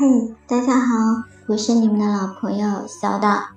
[0.00, 3.48] 嘿，大家好，我是你们的老朋友小岛。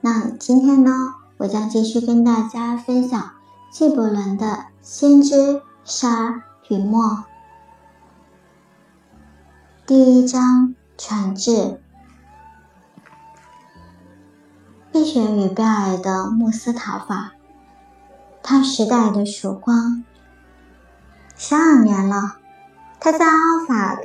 [0.00, 0.90] 那今天呢，
[1.36, 3.32] 我将继续跟大家分享
[3.70, 4.46] 纪伯伦的
[4.80, 7.04] 《先知沙与墨》
[9.86, 11.82] 第一章传至。
[14.90, 17.32] 碧血与贝尔的穆斯塔法，
[18.42, 20.02] 他时代的曙光。
[21.36, 22.38] 十二年了，
[22.98, 23.98] 他在阿尔法。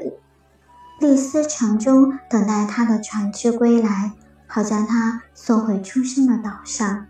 [1.00, 4.14] 利斯城中等待他的船只归来，
[4.48, 7.08] 好将他送回出生的岛上。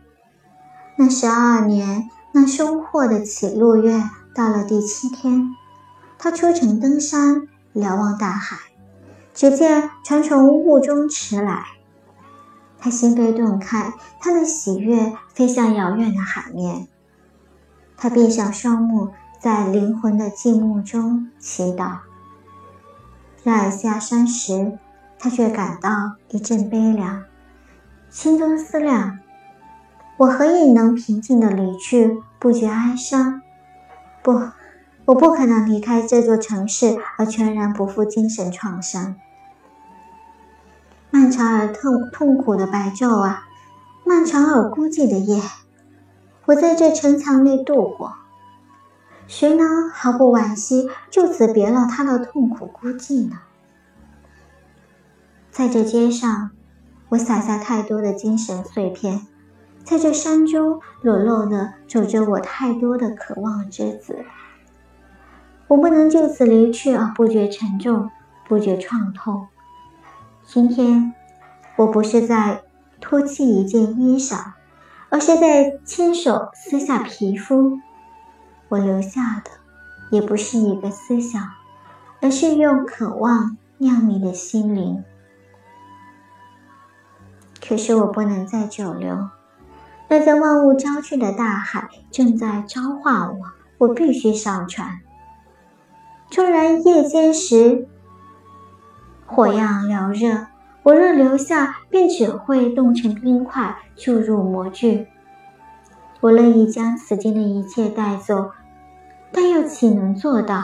[0.98, 4.04] 那十二年，那收获的起落月
[4.34, 5.56] 到了第七天，
[6.18, 8.58] 他出城登山，瞭望大海，
[9.34, 11.66] 只见船从雾中驰来。
[12.80, 16.88] 他心扉顿开，他的喜悦飞向遥远的海面。
[17.98, 22.00] 他闭上双目，在灵魂的寂寞中祈祷。
[23.46, 24.80] 然而下山时，
[25.20, 27.26] 他却感到一阵悲凉，
[28.10, 29.20] 心中思量：
[30.18, 33.44] 我何以能平静地离去，不觉哀伤？
[34.24, 34.32] 不，
[35.06, 39.14] 我不可能离开这座城市而全然不负精神创伤。
[41.12, 43.44] 漫长而痛痛苦的白昼啊，
[44.04, 45.40] 漫长而孤寂的夜，
[46.48, 48.16] 我在这城墙内度过。
[49.28, 53.40] 谁能毫不惋惜就此别了他的痛苦孤寂呢？
[55.52, 56.52] 在这街上，
[57.10, 59.22] 我撒下太多的精神碎片；
[59.84, 64.26] 在这山中，裸露的走着我太多的渴望之子。
[65.68, 68.12] 我不能就此离去而不觉沉重，
[68.48, 69.48] 不觉创痛。
[70.44, 71.14] 今天，
[71.78, 72.62] 我不是在
[73.02, 74.52] 脱弃一件衣裳，
[75.10, 77.80] 而是在亲手撕下皮肤。
[78.70, 79.52] 我留下的
[80.12, 81.42] 也不是一个思想，
[82.22, 85.04] 而是用渴望酿你的心灵。
[87.68, 89.30] 可是我不能再久留，
[90.08, 93.38] 那在万物交织的大海正在召唤我，
[93.80, 95.00] 我必须上船。
[96.30, 97.88] 纵然夜间时
[99.26, 100.48] 火样燎热，
[100.84, 105.08] 我若留下，便只会冻成冰块，注入模具。
[106.22, 108.52] 我乐意将此间的一切带走，
[109.32, 110.64] 但又岂能做到？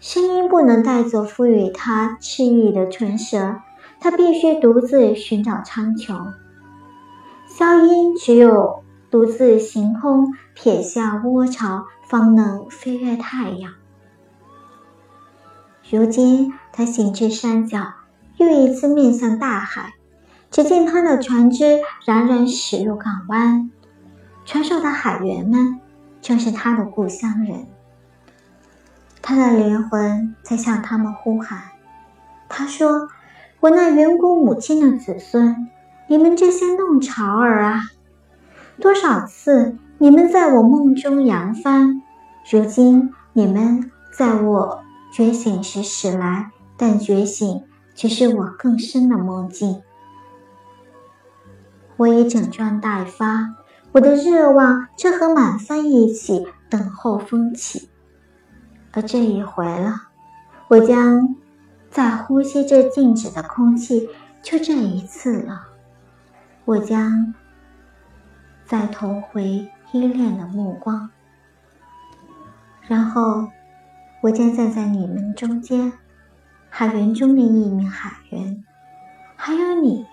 [0.00, 3.60] 声音不能带走赋予它翅翼的唇舌，
[4.00, 6.32] 它必须独自寻找苍穹。
[7.46, 13.74] 消音只有独自行空，撇下窝巢，方能飞越太阳。
[15.88, 17.92] 如今，他行至山脚，
[18.38, 19.92] 又一次面向大海，
[20.50, 23.70] 只见他的船只冉冉驶入港湾。
[24.46, 25.78] 船上的海员们
[26.22, 27.66] 正是他的故乡人，
[29.20, 31.64] 他的灵魂在向他们呼喊。
[32.48, 33.08] 他说
[33.58, 35.68] ：“我那远古母亲的子孙，
[36.06, 37.82] 你们这些弄潮儿啊，
[38.80, 42.00] 多少次你们在我梦中扬帆，
[42.48, 47.64] 如今你们在我觉醒时驶来，但觉醒
[47.96, 49.82] 只是我更深的梦境。
[51.96, 53.54] 我已整装待发。”
[53.92, 57.90] 我的热望正和满帆一起等候风起，
[58.90, 60.08] 而这一回了，
[60.68, 61.36] 我将
[61.90, 64.08] 再呼吸这静止的空气，
[64.42, 65.66] 就这一次了。
[66.64, 67.34] 我将
[68.64, 71.10] 再投回依恋的目光，
[72.88, 73.46] 然后
[74.22, 75.92] 我将站在你们中间，
[76.70, 78.64] 海员中的一名海员，
[79.36, 80.06] 还有你，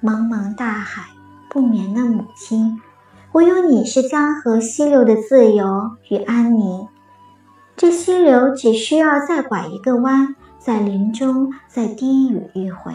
[0.00, 1.15] 茫茫大海。
[1.56, 2.82] 不眠的母亲，
[3.32, 6.86] 唯有你是江河溪流的自由与安宁。
[7.74, 12.92] 这溪流只需要再拐一个弯，在林中再低语一回。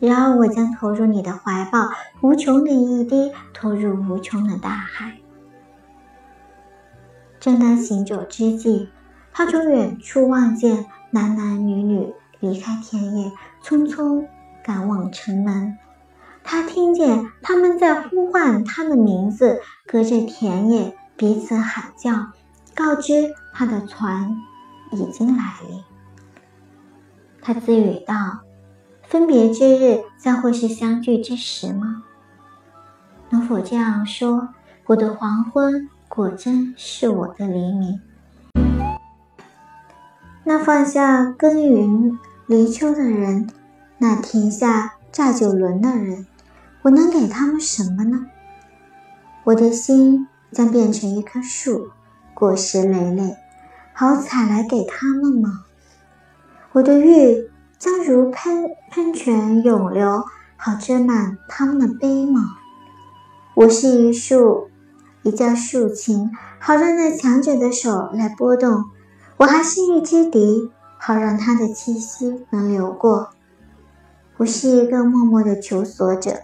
[0.00, 1.90] 然而，我将投入你的怀抱，
[2.20, 5.18] 无穷的一滴投入无穷的大海。
[7.38, 8.88] 正当行走之际，
[9.32, 13.30] 他从远处望见男男女女离开田野，
[13.62, 14.26] 匆匆
[14.64, 15.78] 赶往城门。
[16.46, 22.28] 他听见他们在呼唤他的名字，隔着田野彼此喊叫，
[22.74, 24.36] 告知他的船
[24.92, 25.82] 已经来临。
[27.40, 28.14] 他自语道
[29.02, 32.04] ：“分别之日将会是相聚之时吗？
[33.30, 34.50] 能否这样说，
[34.86, 38.00] 我的黄昏果真是我的黎明？
[40.44, 43.48] 那放下耕耘犁秋的人，
[43.98, 46.26] 那停下榨酒轮的人。”
[46.84, 48.26] 我能给他们什么呢？
[49.44, 51.88] 我的心将变成一棵树，
[52.34, 53.38] 果实累累，
[53.94, 55.64] 好采来给他们吗？
[56.72, 60.24] 我的玉将如喷喷泉涌流，
[60.58, 62.56] 好遮满他们的悲吗。
[63.54, 64.68] 我是一束，
[65.22, 68.90] 一架竖琴，好让那强者的手来拨动；
[69.38, 73.30] 我还是一支笛，好让他的气息能流过。
[74.36, 76.40] 我是一个默默的求索者，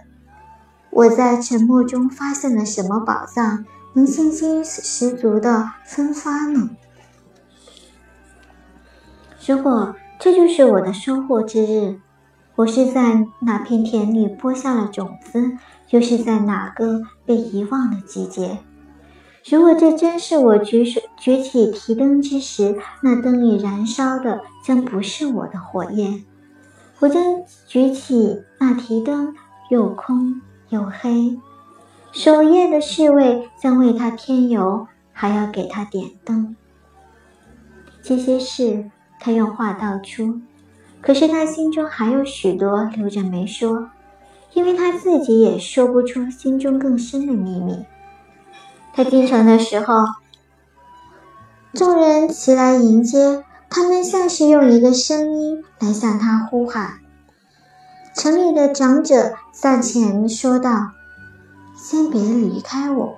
[0.91, 6.69] 我在沉默中发现了什么宝藏，能信心十足的分发呢？
[9.47, 11.99] 如果这就是我的收获之日，
[12.55, 15.57] 我是在哪片田里播下了种子，
[15.89, 18.59] 又是在哪个被遗忘的季节？
[19.49, 26.23] 如果这真是我举手举起提灯之时，那灯里燃烧的将不是我的火焰。
[26.99, 27.23] 我将
[27.65, 29.33] 举起那提灯，
[29.71, 30.41] 又空
[30.71, 31.37] 又黑。
[32.11, 36.55] 守夜的侍卫将为他添油，还要给他点灯。
[38.01, 38.89] 这些事
[39.19, 40.41] 他用话道出，
[41.01, 43.89] 可是他心中还有许多留着没说，
[44.53, 47.85] 因为他自己也说不出心中更深的秘密。
[48.93, 49.93] 他进城的时候，
[51.73, 53.43] 众人齐来迎接。
[53.73, 56.99] 他们像是用一个声音来向他呼喊。
[58.13, 60.91] 城里的长者上前说道
[61.75, 63.15] ：“先别离开我们，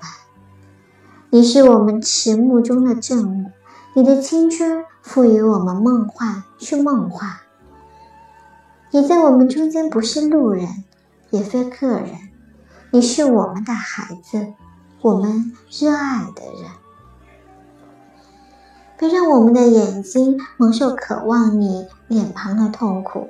[1.32, 3.52] 你是我们迟暮中的正午，
[3.96, 7.38] 你的青春赋予我们梦幻，是梦幻。
[8.92, 10.84] 你在我们中间不是路人，
[11.32, 12.30] 也非客人，
[12.92, 14.54] 你是我们的孩子，
[15.02, 16.72] 我们热爱的人。”
[18.96, 23.28] 别让我们的眼睛蒙受渴望你脸庞的痛苦。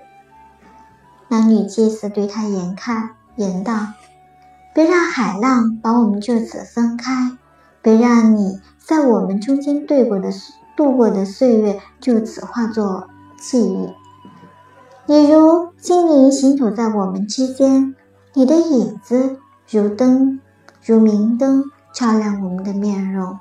[1.34, 3.88] 男女祭司对他言看言道
[4.72, 7.32] ：“别让海浪把我们就此分开，
[7.82, 10.30] 别让你在我们中间度过的
[10.78, 13.08] 度过的岁月就此化作
[13.40, 13.90] 记忆。
[15.08, 17.96] 你如精灵行走在我们之间，
[18.36, 20.40] 你的影子如灯，
[20.86, 21.64] 如明灯，
[21.96, 23.40] 照亮我们的面容。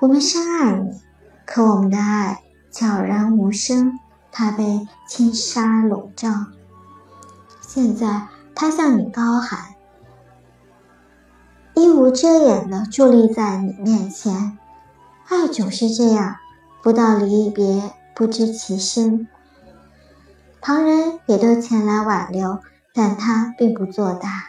[0.00, 0.98] 我们深爱你。”
[1.44, 2.40] 可我们的爱
[2.70, 3.98] 悄然无声，
[4.32, 6.30] 它被轻纱笼罩。
[7.80, 8.26] 现在，
[8.56, 9.76] 他向你高喊，
[11.74, 14.58] 一无遮掩的伫立在你面前。
[15.28, 16.34] 爱总是这样，
[16.82, 19.28] 不到离别不知其深。
[20.60, 22.58] 旁人也都前来挽留，
[22.92, 24.46] 但他并不作答，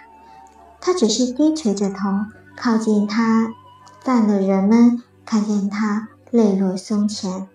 [0.81, 2.25] 他只是低垂着头，
[2.57, 3.49] 靠近他
[4.03, 6.07] 站的人们看见他。
[6.31, 7.47] 泪落胸前，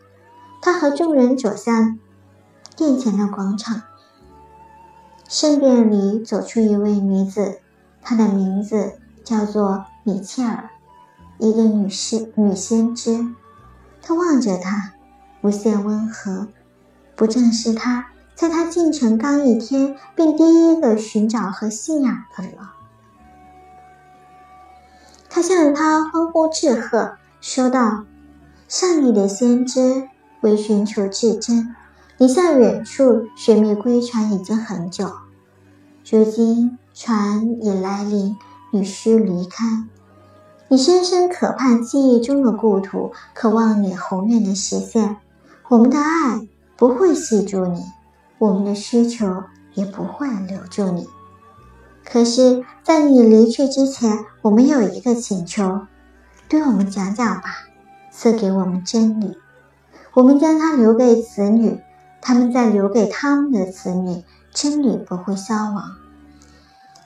[0.62, 1.98] 他和众人走向
[2.76, 3.82] 殿前的广场。
[5.28, 7.58] 圣殿里走出一位女子，
[8.02, 8.92] 她的名字
[9.24, 10.70] 叫做米切尔，
[11.38, 13.34] 一个女士女先知。
[14.02, 14.92] 她望着他，
[15.40, 16.48] 无限温和。
[17.16, 22.72] 不正是他在他进城刚一天，便第一个寻找和信仰的吗？
[25.30, 28.04] 他向他欢呼致贺，说道。
[28.66, 30.08] 上帝的先知
[30.40, 31.76] 为寻求至真，
[32.24, 35.12] 你向远处寻觅归船已经很久，
[36.10, 38.34] 如今船已来临，
[38.70, 39.84] 你需离开。
[40.68, 45.18] 你深深渴盼记忆中的故土，渴望你宏愿的实现。
[45.68, 46.48] 我们的爱
[46.78, 47.84] 不会系住你，
[48.38, 49.44] 我们的需求
[49.74, 51.06] 也不会留住你。
[52.06, 55.82] 可是，在你离去之前，我们有一个请求，
[56.48, 57.50] 对我们讲讲吧。
[58.10, 59.36] 赐给我们真理，
[60.14, 61.78] 我们将它留给子女，
[62.24, 64.24] 他们在留给他们的子女。
[64.54, 65.96] 真理不会消亡。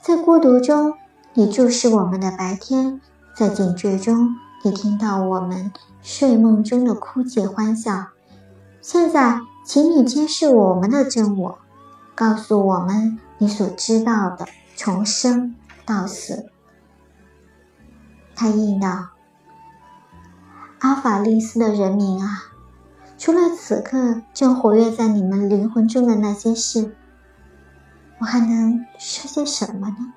[0.03, 0.93] 在孤独中，
[1.33, 3.01] 你注视我们的白天；
[3.35, 5.73] 在警觉中，你听到我们
[6.03, 8.09] 睡梦中的哭泣欢笑。
[8.83, 11.57] 现在，请你揭示我们的真我，
[12.13, 15.55] 告诉我们你所知道的从生
[15.87, 16.51] 到死。
[18.35, 19.07] 他应道。
[20.81, 22.43] 阿法利斯的人民啊，
[23.19, 26.95] 除了此刻正活跃在你们灵魂中的那些事，
[28.17, 30.13] 我还能说些什么呢？